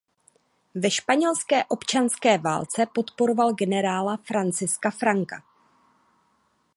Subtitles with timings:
[0.75, 5.43] Ve španělské občanské válce podporoval generála Franciska Franka.